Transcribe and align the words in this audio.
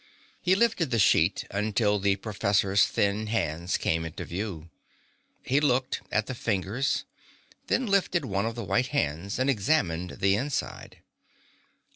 He 0.41 0.55
lifted 0.55 0.89
the 0.89 0.97
sheet 0.97 1.45
until 1.51 1.99
the 1.99 2.15
professor's 2.15 2.87
thin 2.87 3.27
hands 3.27 3.77
came 3.77 4.03
into 4.03 4.25
view. 4.25 4.71
He 5.43 5.59
looked, 5.59 6.01
at 6.11 6.25
the 6.25 6.33
fingers, 6.33 7.05
then 7.67 7.85
lifted 7.85 8.25
one 8.25 8.47
of 8.47 8.55
the 8.55 8.63
white 8.63 8.87
hands 8.87 9.37
and 9.37 9.47
examined 9.47 10.17
the 10.19 10.35
inside. 10.35 11.03